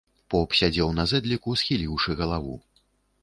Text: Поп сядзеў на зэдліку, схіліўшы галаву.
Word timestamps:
Поп 0.33 0.55
сядзеў 0.59 0.89
на 0.99 1.03
зэдліку, 1.11 1.53
схіліўшы 1.63 2.17
галаву. 2.21 2.57